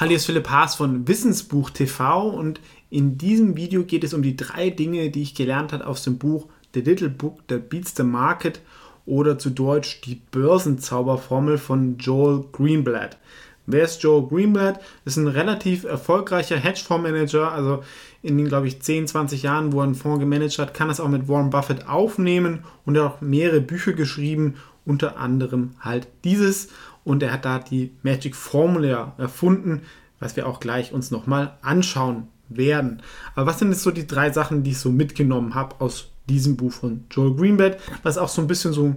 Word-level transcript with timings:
Hallo, 0.00 0.08
hier 0.08 0.16
ist 0.16 0.24
Philipp 0.24 0.48
Haas 0.48 0.76
von 0.76 1.06
Wissensbuch 1.06 1.68
TV 1.68 2.30
und 2.30 2.58
in 2.88 3.18
diesem 3.18 3.54
Video 3.54 3.84
geht 3.84 4.02
es 4.02 4.14
um 4.14 4.22
die 4.22 4.34
drei 4.34 4.70
Dinge, 4.70 5.10
die 5.10 5.20
ich 5.20 5.34
gelernt 5.34 5.74
habe 5.74 5.86
aus 5.86 6.04
dem 6.04 6.16
Buch 6.16 6.46
The 6.72 6.80
Little 6.80 7.10
Book 7.10 7.46
That 7.48 7.68
Beats 7.68 7.94
the 7.94 8.02
Market 8.02 8.62
oder 9.04 9.38
zu 9.38 9.50
Deutsch 9.50 10.00
die 10.00 10.14
Börsenzauberformel 10.14 11.58
von 11.58 11.98
Joel 11.98 12.46
Greenblatt. 12.50 13.18
Wer 13.66 13.84
ist 13.84 14.02
Joel 14.02 14.26
Greenblatt? 14.26 14.80
Ist 15.04 15.18
ein 15.18 15.28
relativ 15.28 15.84
erfolgreicher 15.84 16.56
Hedgefondsmanager, 16.56 17.52
also 17.52 17.82
in 18.22 18.38
den, 18.38 18.48
glaube 18.48 18.68
ich, 18.68 18.80
10, 18.80 19.06
20 19.06 19.42
Jahren, 19.42 19.74
wo 19.74 19.80
er 19.80 19.84
einen 19.84 19.94
Fonds 19.94 20.20
gemanagt 20.20 20.58
hat, 20.58 20.72
kann 20.72 20.88
es 20.88 20.98
auch 20.98 21.08
mit 21.08 21.28
Warren 21.28 21.50
Buffett 21.50 21.88
aufnehmen 21.88 22.64
und 22.86 22.96
er 22.96 23.04
hat 23.04 23.12
auch 23.16 23.20
mehrere 23.20 23.60
Bücher 23.60 23.92
geschrieben, 23.92 24.54
unter 24.90 25.16
anderem 25.18 25.70
halt 25.78 26.08
dieses 26.24 26.68
und 27.04 27.22
er 27.22 27.32
hat 27.32 27.44
da 27.44 27.60
die 27.60 27.92
Magic 28.02 28.34
Formula 28.34 29.14
erfunden, 29.16 29.82
was 30.18 30.34
wir 30.36 30.46
auch 30.46 30.58
gleich 30.58 30.92
uns 30.92 31.10
nochmal 31.10 31.56
anschauen 31.62 32.26
werden. 32.48 33.02
Aber 33.36 33.46
was 33.46 33.60
sind 33.60 33.70
jetzt 33.70 33.84
so 33.84 33.92
die 33.92 34.06
drei 34.06 34.30
Sachen, 34.30 34.64
die 34.64 34.72
ich 34.72 34.78
so 34.78 34.90
mitgenommen 34.90 35.54
habe 35.54 35.80
aus 35.80 36.08
diesem 36.28 36.56
Buch 36.56 36.72
von 36.72 37.04
Joel 37.10 37.36
Greenblatt, 37.36 37.78
was 38.02 38.18
auch 38.18 38.28
so 38.28 38.42
ein 38.42 38.48
bisschen 38.48 38.72
so 38.72 38.86
ein 38.86 38.96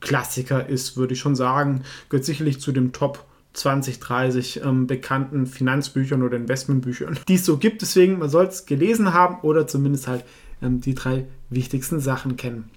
Klassiker 0.00 0.66
ist, 0.66 0.96
würde 0.96 1.12
ich 1.12 1.20
schon 1.20 1.36
sagen, 1.36 1.82
gehört 2.08 2.24
sicherlich 2.24 2.60
zu 2.60 2.72
dem 2.72 2.92
Top 2.92 3.26
20, 3.52 4.00
30 4.00 4.62
ähm, 4.64 4.86
bekannten 4.86 5.46
Finanzbüchern 5.46 6.22
oder 6.22 6.36
Investmentbüchern, 6.36 7.18
die 7.28 7.34
es 7.34 7.44
so 7.44 7.58
gibt. 7.58 7.82
Deswegen, 7.82 8.18
man 8.18 8.30
soll 8.30 8.46
es 8.46 8.66
gelesen 8.66 9.12
haben 9.12 9.40
oder 9.42 9.66
zumindest 9.66 10.08
halt 10.08 10.24
ähm, 10.62 10.80
die 10.80 10.94
drei 10.94 11.26
wichtigsten 11.50 12.00
Sachen 12.00 12.36
kennen. 12.36 12.70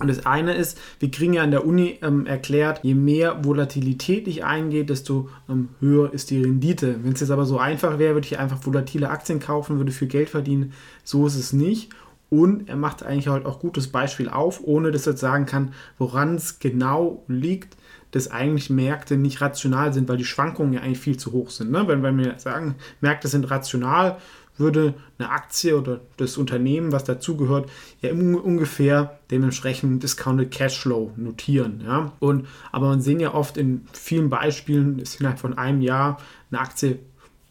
Und 0.00 0.08
das 0.08 0.24
eine 0.24 0.54
ist, 0.54 0.78
wir 0.98 1.10
kriegen 1.10 1.34
ja 1.34 1.42
an 1.42 1.50
der 1.50 1.66
Uni 1.66 1.98
ähm, 2.02 2.26
erklärt, 2.26 2.80
je 2.82 2.94
mehr 2.94 3.44
Volatilität 3.44 4.26
ich 4.28 4.44
eingehe, 4.44 4.84
desto 4.84 5.28
ähm, 5.48 5.68
höher 5.78 6.12
ist 6.12 6.30
die 6.30 6.42
Rendite. 6.42 7.04
Wenn 7.04 7.12
es 7.12 7.20
jetzt 7.20 7.30
aber 7.30 7.44
so 7.44 7.58
einfach 7.58 7.98
wäre, 7.98 8.14
würde 8.14 8.26
ich 8.26 8.38
einfach 8.38 8.64
volatile 8.64 9.10
Aktien 9.10 9.40
kaufen, 9.40 9.76
würde 9.76 9.92
viel 9.92 10.08
Geld 10.08 10.30
verdienen. 10.30 10.72
So 11.04 11.26
ist 11.26 11.36
es 11.36 11.52
nicht. 11.52 11.90
Und 12.30 12.68
er 12.68 12.76
macht 12.76 13.02
eigentlich 13.02 13.28
halt 13.28 13.44
auch 13.44 13.58
gutes 13.58 13.88
Beispiel 13.88 14.28
auf, 14.28 14.60
ohne 14.62 14.92
dass 14.92 15.06
er 15.06 15.16
sagen 15.16 15.46
kann, 15.46 15.74
woran 15.98 16.36
es 16.36 16.60
genau 16.60 17.24
liegt, 17.26 17.76
dass 18.12 18.30
eigentlich 18.30 18.70
Märkte 18.70 19.16
nicht 19.16 19.40
rational 19.40 19.92
sind, 19.92 20.08
weil 20.08 20.16
die 20.16 20.24
Schwankungen 20.24 20.72
ja 20.72 20.80
eigentlich 20.80 21.00
viel 21.00 21.16
zu 21.16 21.32
hoch 21.32 21.50
sind. 21.50 21.70
Ne? 21.70 21.86
Wenn, 21.86 22.02
wenn 22.02 22.16
wir 22.18 22.38
sagen, 22.38 22.76
Märkte 23.00 23.28
sind 23.28 23.50
rational, 23.50 24.16
würde 24.60 24.94
eine 25.18 25.30
Aktie 25.30 25.76
oder 25.76 26.00
das 26.16 26.36
Unternehmen, 26.36 26.92
was 26.92 27.04
dazugehört, 27.04 27.68
ja 28.00 28.12
ungefähr 28.12 29.18
dementsprechend 29.30 30.02
Discounted 30.02 30.50
Cashflow 30.50 31.12
notieren. 31.16 31.82
Ja? 31.84 32.12
Und, 32.20 32.46
aber 32.70 32.88
man 32.88 33.00
sehen 33.00 33.18
ja 33.18 33.34
oft 33.34 33.56
in 33.56 33.86
vielen 33.92 34.30
Beispielen, 34.30 34.98
dass 34.98 35.16
innerhalb 35.16 35.40
von 35.40 35.58
einem 35.58 35.82
Jahr 35.82 36.18
eine 36.50 36.60
Aktie 36.60 37.00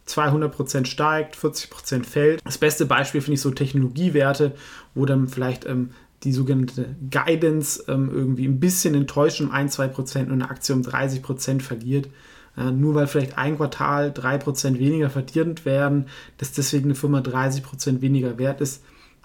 200% 0.08 0.86
steigt, 0.86 1.36
40% 1.36 2.04
fällt. 2.04 2.40
Das 2.44 2.58
beste 2.58 2.86
Beispiel 2.86 3.20
finde 3.20 3.34
ich 3.34 3.40
so 3.40 3.50
Technologiewerte, 3.50 4.54
wo 4.94 5.06
dann 5.06 5.28
vielleicht 5.28 5.66
ähm, 5.66 5.90
die 6.24 6.32
sogenannte 6.32 6.96
Guidance 7.10 7.84
ähm, 7.88 8.10
irgendwie 8.12 8.46
ein 8.46 8.60
bisschen 8.60 8.94
enttäuscht 8.94 9.40
um 9.40 9.50
1-2% 9.52 10.24
und 10.24 10.32
eine 10.32 10.50
Aktie 10.50 10.74
um 10.74 10.82
30% 10.82 11.62
verliert. 11.62 12.08
Äh, 12.56 12.70
nur 12.70 12.94
weil 12.94 13.06
vielleicht 13.06 13.38
ein 13.38 13.56
Quartal 13.56 14.10
3% 14.10 14.78
weniger 14.78 15.10
verdient 15.10 15.64
werden, 15.64 16.06
dass 16.38 16.52
deswegen 16.52 16.86
eine 16.86 16.94
Firma 16.94 17.20
30% 17.20 18.00
weniger 18.00 18.38
wert 18.38 18.60
ist, 18.60 18.82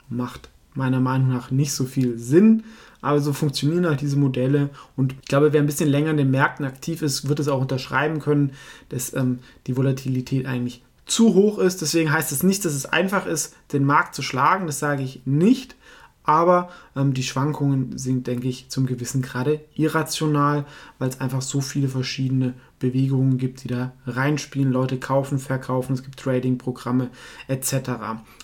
macht 0.10 0.50
meiner 0.74 1.00
Meinung 1.00 1.30
nach 1.30 1.52
nicht 1.52 1.74
so 1.74 1.86
viel 1.86 2.18
Sinn. 2.18 2.64
Aber 3.02 3.20
so 3.20 3.34
funktionieren 3.34 3.86
halt 3.86 4.02
diese 4.02 4.18
Modelle. 4.18 4.70
Und 4.96 5.14
ich 5.14 5.28
glaube, 5.28 5.54
wer 5.54 5.62
ein 5.62 5.68
bisschen 5.68 5.90
länger 5.90 6.12
in 6.12 6.18
den 6.18 6.32
Märkten 6.32 6.66
aktiv 6.66 7.02
ist, 7.02 7.30
wird 7.30 7.40
es 7.40 7.48
auch 7.48 7.62
unterschreiben 7.62 8.20
können, 8.20 8.54
dass 8.90 9.14
ähm, 9.14 9.40
die 9.68 9.78
Volatilität 9.78 10.48
eigentlich 10.48 10.84
zu 11.06 11.36
hoch 11.36 11.60
ist. 11.60 11.82
Deswegen 11.82 12.12
heißt 12.12 12.32
es 12.32 12.42
nicht, 12.42 12.66
dass 12.66 12.74
es 12.74 12.88
einfach 12.88 13.28
ist, 13.28 13.56
den 13.74 13.86
Markt 13.86 14.16
zu 14.16 14.24
schlagen. 14.24 14.66
Das 14.66 14.80
sage 14.80 15.04
ich 15.04 15.22
nicht. 15.26 15.76
Aber 16.24 16.70
ähm, 16.96 17.14
die 17.14 17.24
Schwankungen 17.24 17.98
sind, 17.98 18.26
denke 18.26 18.48
ich, 18.48 18.70
zum 18.70 18.88
gewissen 18.88 19.22
Grade 19.22 19.62
irrational, 19.76 20.66
weil 20.98 21.10
es 21.10 21.22
einfach 21.22 21.44
so 21.44 21.62
viele 21.62 21.88
verschiedene 21.88 22.56
Bewegungen 22.80 23.38
gibt, 23.38 23.64
die 23.64 23.70
da 23.70 23.94
reinspielen. 24.06 24.72
Leute 24.72 24.98
kaufen, 24.98 25.40
verkaufen, 25.40 25.94
es 25.94 26.04
gibt 26.04 26.20
Trading-Programme 26.20 27.10
etc. 27.48 27.74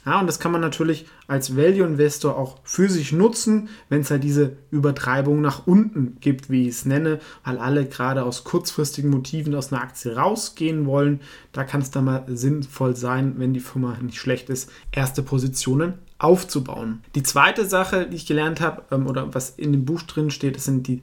Ja, 0.05 0.19
und 0.19 0.27
das 0.27 0.39
kann 0.39 0.51
man 0.51 0.61
natürlich 0.61 1.05
als 1.27 1.55
Value-Investor 1.55 2.37
auch 2.37 2.59
für 2.63 2.89
sich 2.89 3.11
nutzen, 3.11 3.69
wenn 3.89 4.01
es 4.01 4.11
halt 4.11 4.23
diese 4.23 4.57
Übertreibung 4.71 5.41
nach 5.41 5.67
unten 5.67 6.17
gibt, 6.21 6.49
wie 6.49 6.63
ich 6.63 6.75
es 6.75 6.85
nenne, 6.85 7.19
weil 7.43 7.57
alle 7.57 7.85
gerade 7.85 8.23
aus 8.23 8.43
kurzfristigen 8.43 9.09
Motiven 9.09 9.53
aus 9.55 9.71
einer 9.71 9.81
Aktie 9.81 10.15
rausgehen 10.15 10.85
wollen. 10.85 11.21
Da 11.51 11.63
kann 11.63 11.81
es 11.81 11.91
dann 11.91 12.05
mal 12.05 12.25
sinnvoll 12.27 12.95
sein, 12.95 13.35
wenn 13.37 13.53
die 13.53 13.59
Firma 13.59 13.97
nicht 14.01 14.17
schlecht 14.17 14.49
ist, 14.49 14.71
erste 14.91 15.23
Positionen 15.23 15.93
aufzubauen. 16.21 17.01
Die 17.15 17.23
zweite 17.23 17.65
Sache, 17.65 18.07
die 18.07 18.15
ich 18.15 18.25
gelernt 18.27 18.61
habe, 18.61 18.83
ähm, 18.91 19.07
oder 19.07 19.33
was 19.33 19.51
in 19.51 19.71
dem 19.71 19.85
Buch 19.85 20.03
drin 20.03 20.31
steht, 20.31 20.55
das 20.55 20.65
sind 20.65 20.87
die, 20.87 21.01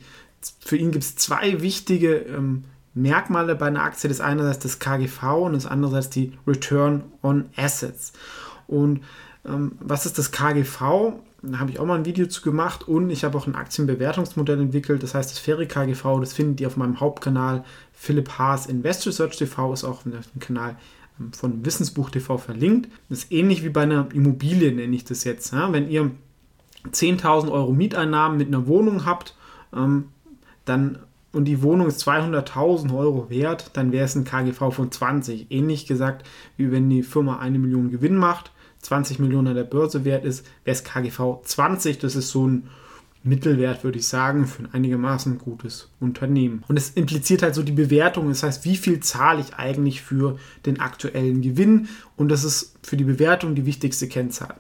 für 0.61 0.77
ihn 0.77 0.93
gibt 0.93 1.05
es 1.05 1.17
zwei 1.17 1.61
wichtige 1.61 2.17
ähm, 2.17 2.65
Merkmale 3.03 3.55
bei 3.55 3.67
einer 3.67 3.83
Aktie. 3.83 4.09
Das 4.09 4.21
eine 4.21 4.49
ist 4.51 4.65
das 4.65 4.79
KGV 4.79 5.23
und 5.45 5.53
das 5.55 5.67
andere 5.67 5.99
ist 5.99 6.15
die 6.15 6.33
Return 6.47 7.05
on 7.23 7.47
Assets. 7.57 8.13
Und 8.67 9.05
ähm, 9.45 9.73
was 9.81 10.07
ist 10.07 10.19
das 10.19 10.31
KGV? 10.31 11.15
Da 11.43 11.61
habe 11.61 11.71
ich 11.71 11.79
auch 11.79 11.87
mal 11.87 11.97
ein 11.97 12.05
Video 12.05 12.27
zu 12.27 12.43
gemacht 12.43 12.89
und 12.89 13.11
ich 13.11 13.23
habe 13.25 13.39
auch 13.39 13.47
ein 13.47 13.55
Aktienbewertungsmodell 13.55 14.61
entwickelt. 14.61 15.03
Das 15.03 15.15
heißt, 15.15 15.31
das 15.31 15.39
Ferry 15.39 15.67
KGV, 15.67 16.21
das 16.21 16.33
findet 16.33 16.61
ihr 16.61 16.67
auf 16.67 16.77
meinem 16.77 16.99
Hauptkanal 16.99 17.65
Philipp 17.93 18.39
Haas 18.39 18.67
Investor 18.67 19.13
Search 19.13 19.37
TV, 19.37 19.73
ist 19.73 19.85
auch 19.85 19.91
auf 19.91 20.03
dem 20.03 20.41
Kanal 20.41 20.77
von 21.33 21.65
Wissensbuch 21.65 22.11
TV 22.11 22.39
verlinkt. 22.39 22.91
Das 23.09 23.21
ist 23.21 23.33
ähnlich 23.33 23.65
wie 23.65 23.69
bei 23.71 23.83
einer 23.83 24.09
Immobilie, 24.13 24.73
nenne 24.73 24.95
ich 24.95 25.05
das 25.05 25.25
jetzt. 25.25 25.53
Ja? 25.53 25.73
Wenn 25.73 25.89
ihr 25.89 26.11
10.000 26.91 27.51
Euro 27.51 27.73
Mieteinnahmen 27.73 28.39
mit 28.39 28.49
einer 28.49 28.67
Wohnung 28.67 29.05
habt, 29.05 29.37
ähm, 29.75 30.07
dann 30.65 30.99
und 31.39 31.45
die 31.45 31.63
Wohnung 31.63 31.87
ist 31.87 32.03
200.000 32.05 32.93
Euro 32.97 33.31
wert, 33.31 33.71
dann 33.75 33.93
wäre 33.93 34.07
es 34.07 34.17
ein 34.17 34.25
KGV 34.25 34.73
von 34.73 34.91
20. 34.91 35.47
Ähnlich 35.51 35.87
gesagt, 35.87 36.27
wie 36.57 36.73
wenn 36.73 36.91
die 36.91 37.05
Firma 37.05 37.39
eine 37.39 37.61
Million 37.61 37.93
Gewinn 37.93 38.17
macht, 38.17 38.51
20 38.83 39.21
Millionen 39.21 39.47
an 39.47 39.55
der 39.55 39.63
Börse 39.63 40.05
wert 40.05 40.25
ist, 40.25 40.45
wäre 40.65 40.75
es 40.75 40.83
KGV 40.83 41.41
20. 41.45 42.01
Das 42.01 42.17
ist 42.17 42.31
so 42.31 42.49
ein 42.49 42.69
Mittelwert, 43.25 43.85
würde 43.85 43.99
ich 43.99 44.07
sagen, 44.07 44.47
für 44.47 44.63
ein 44.63 44.73
einigermaßen 44.73 45.39
gutes 45.39 45.91
Unternehmen. 46.01 46.65
Und 46.69 46.77
es 46.77 46.91
impliziert 46.91 47.43
halt 47.43 47.55
so 47.55 47.63
die 47.63 47.73
Bewertung, 47.73 48.29
das 48.29 48.43
heißt, 48.43 48.65
wie 48.65 48.77
viel 48.77 49.01
zahle 49.01 49.41
ich 49.41 49.55
eigentlich 49.55 50.03
für 50.03 50.39
den 50.67 50.81
aktuellen 50.81 51.43
Gewinn? 51.43 51.89
Und 52.17 52.29
das 52.29 52.45
ist 52.45 52.77
für 52.83 52.97
die 52.97 53.05
Bewertung 53.05 53.55
die 53.55 53.67
wichtigste 53.67 54.09
Kennzahl. 54.09 54.55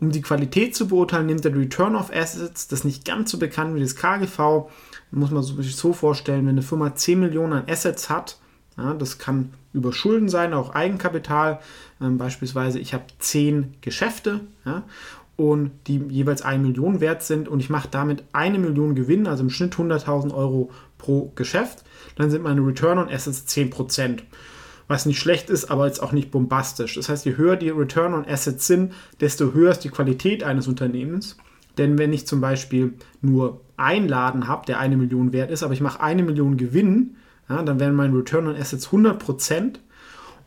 Um 0.00 0.10
die 0.10 0.22
Qualität 0.22 0.76
zu 0.76 0.88
beurteilen, 0.88 1.26
nimmt 1.26 1.44
der 1.44 1.56
Return 1.56 1.96
of 1.96 2.10
Assets, 2.12 2.68
das 2.68 2.84
nicht 2.84 3.04
ganz 3.04 3.30
so 3.30 3.38
bekannt 3.38 3.74
wie 3.74 3.80
das 3.80 3.96
KGV, 3.96 4.68
muss 5.10 5.30
man 5.30 5.42
sich 5.42 5.76
so 5.76 5.92
vorstellen, 5.92 6.46
wenn 6.46 6.54
eine 6.54 6.62
Firma 6.62 6.94
10 6.94 7.20
Millionen 7.20 7.52
an 7.52 7.64
Assets 7.68 8.08
hat, 8.08 8.38
ja, 8.76 8.94
das 8.94 9.18
kann 9.18 9.52
über 9.72 9.92
Schulden 9.92 10.28
sein, 10.28 10.54
auch 10.54 10.74
Eigenkapital. 10.74 11.60
Ähm, 12.00 12.18
beispielsweise, 12.18 12.78
ich 12.78 12.94
habe 12.94 13.04
10 13.18 13.74
Geschäfte 13.80 14.40
ja, 14.64 14.82
und 15.42 15.72
die 15.88 15.96
jeweils 16.08 16.42
1 16.42 16.64
Million 16.64 17.00
wert 17.00 17.24
sind 17.24 17.48
und 17.48 17.58
ich 17.58 17.68
mache 17.68 17.88
damit 17.90 18.22
eine 18.32 18.60
Million 18.60 18.94
Gewinn, 18.94 19.26
also 19.26 19.42
im 19.42 19.50
Schnitt 19.50 19.74
100.000 19.74 20.32
Euro 20.32 20.70
pro 20.98 21.32
Geschäft, 21.34 21.82
dann 22.14 22.30
sind 22.30 22.44
meine 22.44 22.64
Return 22.64 22.98
on 22.98 23.08
Assets 23.08 23.44
10%. 23.48 24.20
Was 24.86 25.04
nicht 25.04 25.18
schlecht 25.18 25.50
ist, 25.50 25.68
aber 25.68 25.86
jetzt 25.86 26.00
auch 26.00 26.12
nicht 26.12 26.30
bombastisch. 26.30 26.94
Das 26.94 27.08
heißt, 27.08 27.24
je 27.24 27.36
höher 27.36 27.56
die 27.56 27.70
Return 27.70 28.14
on 28.14 28.24
Assets 28.24 28.68
sind, 28.68 28.92
desto 29.20 29.52
höher 29.52 29.72
ist 29.72 29.80
die 29.80 29.88
Qualität 29.88 30.44
eines 30.44 30.68
Unternehmens. 30.68 31.38
Denn 31.76 31.98
wenn 31.98 32.12
ich 32.12 32.24
zum 32.24 32.40
Beispiel 32.40 32.92
nur 33.20 33.62
einen 33.76 34.06
Laden 34.06 34.46
habe, 34.46 34.66
der 34.66 34.78
eine 34.78 34.96
Million 34.96 35.32
wert 35.32 35.50
ist, 35.50 35.64
aber 35.64 35.72
ich 35.72 35.80
mache 35.80 36.00
eine 36.00 36.22
Million 36.22 36.56
Gewinn, 36.56 37.16
ja, 37.48 37.60
dann 37.64 37.80
wären 37.80 37.96
mein 37.96 38.14
Return 38.14 38.46
on 38.46 38.54
Assets 38.54 38.90
100% 38.90 39.80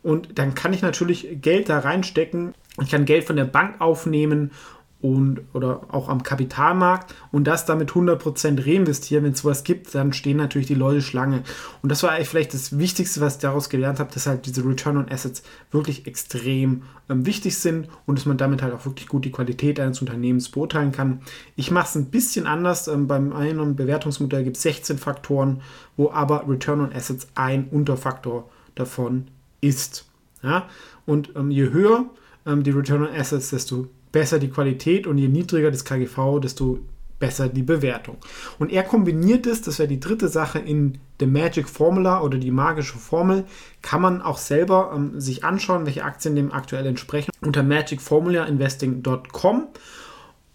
und 0.02 0.38
dann 0.38 0.54
kann 0.54 0.72
ich 0.72 0.80
natürlich 0.80 1.42
Geld 1.42 1.68
da 1.68 1.80
reinstecken. 1.80 2.54
Ich 2.80 2.90
kann 2.90 3.04
Geld 3.04 3.24
von 3.24 3.36
der 3.36 3.44
Bank 3.44 3.80
aufnehmen 3.80 4.52
und, 5.02 5.42
oder 5.52 5.82
auch 5.88 6.08
am 6.08 6.22
Kapitalmarkt 6.22 7.14
und 7.30 7.44
das 7.44 7.66
damit 7.66 7.90
100% 7.90 8.66
reinvestieren. 8.66 9.24
Wenn 9.24 9.32
es 9.32 9.40
sowas 9.40 9.62
gibt, 9.62 9.94
dann 9.94 10.12
stehen 10.12 10.38
natürlich 10.38 10.66
die 10.66 10.74
Leute 10.74 11.02
Schlange. 11.02 11.42
Und 11.82 11.90
das 11.90 12.02
war 12.02 12.12
eigentlich 12.12 12.28
vielleicht 12.28 12.54
das 12.54 12.78
Wichtigste, 12.78 13.20
was 13.20 13.34
ich 13.34 13.40
daraus 13.40 13.68
gelernt 13.68 14.00
habe, 14.00 14.12
dass 14.12 14.26
halt 14.26 14.46
diese 14.46 14.64
Return 14.64 14.96
on 14.96 15.08
Assets 15.10 15.42
wirklich 15.70 16.06
extrem 16.06 16.84
ähm, 17.10 17.26
wichtig 17.26 17.58
sind 17.58 17.88
und 18.06 18.18
dass 18.18 18.24
man 18.24 18.38
damit 18.38 18.62
halt 18.62 18.72
auch 18.72 18.86
wirklich 18.86 19.06
gut 19.06 19.24
die 19.26 19.30
Qualität 19.32 19.78
eines 19.78 20.00
Unternehmens 20.00 20.48
beurteilen 20.48 20.92
kann. 20.92 21.20
Ich 21.56 21.70
mache 21.70 21.88
es 21.88 21.94
ein 21.94 22.06
bisschen 22.06 22.46
anders. 22.46 22.88
Ähm, 22.88 23.06
beim 23.06 23.34
einen 23.34 23.76
Bewertungsmodell 23.76 24.44
gibt 24.44 24.56
es 24.56 24.62
16 24.62 24.96
Faktoren, 24.96 25.60
wo 25.96 26.10
aber 26.10 26.48
Return 26.48 26.80
on 26.80 26.92
Assets 26.94 27.28
ein 27.34 27.68
Unterfaktor 27.68 28.48
davon 28.74 29.26
ist. 29.60 30.06
Ja? 30.42 30.68
Und 31.04 31.30
ähm, 31.36 31.50
je 31.50 31.70
höher 31.70 32.06
ähm, 32.46 32.62
die 32.62 32.70
Return 32.70 33.02
on 33.02 33.14
Assets, 33.14 33.50
desto 33.50 33.88
besser 34.16 34.38
die 34.38 34.48
Qualität 34.48 35.06
und 35.06 35.18
je 35.18 35.28
niedriger 35.28 35.70
das 35.70 35.84
KGV, 35.84 36.40
desto 36.40 36.78
besser 37.18 37.50
die 37.50 37.62
Bewertung. 37.62 38.16
Und 38.58 38.72
er 38.72 38.82
kombiniert 38.82 39.46
es, 39.46 39.60
das 39.60 39.78
wäre 39.78 39.90
die 39.90 40.00
dritte 40.00 40.28
Sache, 40.28 40.58
in 40.58 40.96
The 41.20 41.26
Magic 41.26 41.68
Formula 41.68 42.22
oder 42.22 42.38
die 42.38 42.50
magische 42.50 42.96
Formel, 42.96 43.44
kann 43.82 44.00
man 44.00 44.22
auch 44.22 44.38
selber 44.38 44.92
ähm, 44.96 45.20
sich 45.20 45.44
anschauen, 45.44 45.84
welche 45.84 46.02
Aktien 46.02 46.34
dem 46.34 46.50
aktuell 46.50 46.86
entsprechen, 46.86 47.30
unter 47.42 47.62
magicformulainvesting.com. 47.62 49.66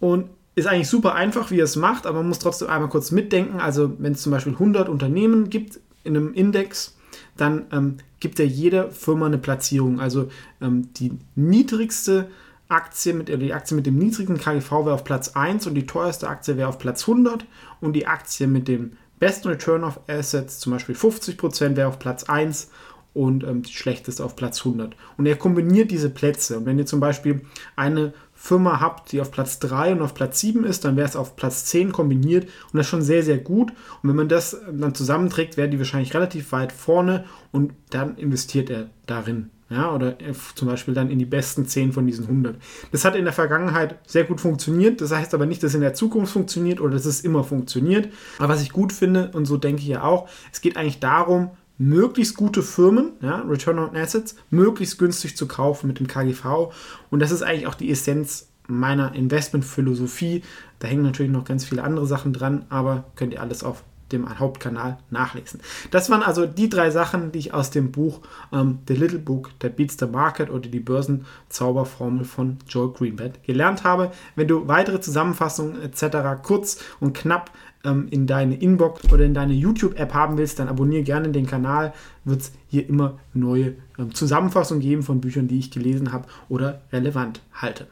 Und 0.00 0.30
ist 0.56 0.66
eigentlich 0.66 0.88
super 0.88 1.14
einfach, 1.14 1.52
wie 1.52 1.60
er 1.60 1.66
es 1.66 1.76
macht, 1.76 2.04
aber 2.04 2.18
man 2.18 2.30
muss 2.30 2.40
trotzdem 2.40 2.68
einmal 2.68 2.90
kurz 2.90 3.12
mitdenken. 3.12 3.60
Also 3.60 3.92
wenn 3.98 4.14
es 4.14 4.22
zum 4.22 4.32
Beispiel 4.32 4.54
100 4.54 4.88
Unternehmen 4.88 5.50
gibt 5.50 5.78
in 6.02 6.16
einem 6.16 6.34
Index, 6.34 6.96
dann 7.36 7.66
ähm, 7.70 7.98
gibt 8.18 8.40
er 8.40 8.46
jeder 8.46 8.90
Firma 8.90 9.26
eine 9.26 9.38
Platzierung. 9.38 10.00
Also 10.00 10.30
ähm, 10.60 10.92
die 10.94 11.12
niedrigste 11.36 12.26
Aktie 12.68 13.12
mit, 13.12 13.28
die 13.28 13.52
Aktie 13.52 13.76
mit 13.76 13.86
dem 13.86 13.98
niedrigen 13.98 14.38
KGV 14.38 14.70
wäre 14.70 14.94
auf 14.94 15.04
Platz 15.04 15.30
1 15.30 15.66
und 15.66 15.74
die 15.74 15.86
teuerste 15.86 16.28
Aktie 16.28 16.56
wäre 16.56 16.68
auf 16.68 16.78
Platz 16.78 17.02
100 17.02 17.44
und 17.80 17.92
die 17.92 18.06
Aktie 18.06 18.46
mit 18.46 18.68
dem 18.68 18.92
besten 19.18 19.48
Return 19.48 19.84
of 19.84 20.00
Assets, 20.08 20.58
zum 20.58 20.72
Beispiel 20.72 20.94
50%, 20.94 21.76
wäre 21.76 21.88
auf 21.88 21.98
Platz 21.98 22.24
1 22.24 22.70
und 23.14 23.44
ähm, 23.44 23.62
die 23.62 23.72
schlechteste 23.72 24.24
auf 24.24 24.36
Platz 24.36 24.60
100. 24.64 24.96
Und 25.16 25.26
er 25.26 25.36
kombiniert 25.36 25.90
diese 25.90 26.10
Plätze. 26.10 26.58
Und 26.58 26.66
wenn 26.66 26.78
ihr 26.78 26.86
zum 26.86 27.00
Beispiel 27.00 27.42
eine 27.76 28.14
Firma 28.34 28.80
habt, 28.80 29.12
die 29.12 29.20
auf 29.20 29.30
Platz 29.30 29.58
3 29.60 29.92
und 29.92 30.02
auf 30.02 30.14
Platz 30.14 30.40
7 30.40 30.64
ist, 30.64 30.84
dann 30.84 30.96
wäre 30.96 31.08
es 31.08 31.16
auf 31.16 31.36
Platz 31.36 31.66
10 31.66 31.92
kombiniert 31.92 32.44
und 32.44 32.78
das 32.78 32.86
ist 32.86 32.90
schon 32.90 33.02
sehr, 33.02 33.22
sehr 33.22 33.38
gut. 33.38 33.70
Und 34.02 34.08
wenn 34.08 34.16
man 34.16 34.28
das 34.28 34.60
dann 34.72 34.94
zusammenträgt, 34.94 35.56
wäre 35.56 35.68
die 35.68 35.78
wahrscheinlich 35.78 36.14
relativ 36.14 36.52
weit 36.52 36.72
vorne 36.72 37.24
und 37.52 37.72
dann 37.90 38.16
investiert 38.16 38.70
er 38.70 38.90
darin. 39.06 39.50
Ja, 39.72 39.94
oder 39.94 40.16
zum 40.54 40.68
Beispiel 40.68 40.92
dann 40.92 41.08
in 41.08 41.18
die 41.18 41.24
besten 41.24 41.64
10 41.64 41.94
von 41.94 42.06
diesen 42.06 42.26
100. 42.26 42.56
Das 42.90 43.06
hat 43.06 43.16
in 43.16 43.24
der 43.24 43.32
Vergangenheit 43.32 43.98
sehr 44.06 44.24
gut 44.24 44.38
funktioniert. 44.38 45.00
Das 45.00 45.12
heißt 45.12 45.32
aber 45.32 45.46
nicht, 45.46 45.62
dass 45.62 45.70
es 45.70 45.76
in 45.76 45.80
der 45.80 45.94
Zukunft 45.94 46.34
funktioniert 46.34 46.78
oder 46.78 46.92
dass 46.92 47.06
es 47.06 47.22
immer 47.22 47.42
funktioniert. 47.42 48.12
Aber 48.38 48.50
was 48.52 48.60
ich 48.60 48.70
gut 48.70 48.92
finde, 48.92 49.30
und 49.32 49.46
so 49.46 49.56
denke 49.56 49.80
ich 49.80 49.88
ja 49.88 50.02
auch, 50.02 50.28
es 50.52 50.60
geht 50.60 50.76
eigentlich 50.76 51.00
darum, 51.00 51.52
möglichst 51.78 52.36
gute 52.36 52.62
Firmen, 52.62 53.12
ja, 53.22 53.40
Return 53.40 53.78
on 53.78 53.96
Assets, 53.96 54.36
möglichst 54.50 54.98
günstig 54.98 55.38
zu 55.38 55.48
kaufen 55.48 55.86
mit 55.86 56.00
dem 56.00 56.06
KGV. 56.06 56.70
Und 57.10 57.20
das 57.20 57.30
ist 57.30 57.42
eigentlich 57.42 57.66
auch 57.66 57.74
die 57.74 57.90
Essenz 57.90 58.50
meiner 58.68 59.14
Investmentphilosophie. 59.14 60.42
Da 60.80 60.88
hängen 60.88 61.02
natürlich 61.02 61.32
noch 61.32 61.44
ganz 61.44 61.64
viele 61.64 61.82
andere 61.82 62.06
Sachen 62.06 62.34
dran, 62.34 62.66
aber 62.68 63.04
könnt 63.16 63.32
ihr 63.32 63.40
alles 63.40 63.64
auf 63.64 63.84
dem 64.12 64.38
Hauptkanal 64.38 64.98
nachlesen. 65.10 65.60
Das 65.90 66.10
waren 66.10 66.22
also 66.22 66.46
die 66.46 66.68
drei 66.68 66.90
Sachen, 66.90 67.32
die 67.32 67.38
ich 67.38 67.54
aus 67.54 67.70
dem 67.70 67.92
Buch 67.92 68.20
ähm, 68.52 68.78
The 68.86 68.94
Little 68.94 69.18
Book 69.18 69.50
That 69.58 69.76
Beats 69.76 69.96
the 69.98 70.06
Market 70.06 70.50
oder 70.50 70.68
die 70.68 70.80
Börsenzauberformel 70.80 72.24
von 72.24 72.58
Joel 72.68 72.92
Greenblatt 72.92 73.42
gelernt 73.44 73.84
habe. 73.84 74.12
Wenn 74.36 74.48
du 74.48 74.68
weitere 74.68 75.00
Zusammenfassungen 75.00 75.82
etc. 75.82 76.42
kurz 76.42 76.78
und 77.00 77.14
knapp 77.14 77.50
ähm, 77.84 78.08
in 78.10 78.26
deine 78.26 78.54
Inbox 78.54 79.12
oder 79.12 79.24
in 79.24 79.34
deine 79.34 79.54
YouTube-App 79.54 80.14
haben 80.14 80.38
willst, 80.38 80.58
dann 80.58 80.68
abonniere 80.68 81.02
gerne 81.02 81.30
den 81.30 81.46
Kanal. 81.46 81.92
Wird 82.24 82.42
es 82.42 82.52
hier 82.68 82.88
immer 82.88 83.18
neue 83.34 83.74
ähm, 83.98 84.14
Zusammenfassungen 84.14 84.82
geben 84.82 85.02
von 85.02 85.20
Büchern, 85.20 85.48
die 85.48 85.58
ich 85.58 85.70
gelesen 85.70 86.12
habe 86.12 86.26
oder 86.48 86.82
relevant 86.92 87.40
halte. 87.52 87.86